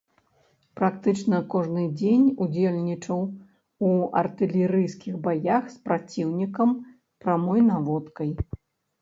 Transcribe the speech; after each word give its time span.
Практычна 0.79 1.41
кожны 1.53 1.83
дзень 1.99 2.23
удзельнічаў 2.45 3.19
у 3.91 3.91
артылерыйскіх 4.23 5.21
баях 5.29 5.69
з 5.75 5.85
праціўнікам 5.91 6.75
прамой 7.27 7.61
наводкай. 7.71 8.35